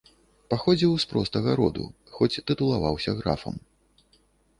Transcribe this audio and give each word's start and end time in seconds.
Паходзіў 0.51 0.93
з 1.03 1.09
простага 1.11 1.51
роду, 1.59 1.85
хоць 2.15 2.41
тытулаваўся 2.47 3.11
графам. 3.21 3.55